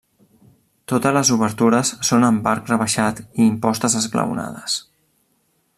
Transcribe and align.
Totes 0.91 1.13
les 1.17 1.29
obertures 1.35 1.91
són 2.09 2.25
amb 2.29 2.49
arc 2.53 2.73
rebaixat 2.73 3.21
i 3.25 3.47
impostes 3.49 3.99
esglaonades. 4.01 4.79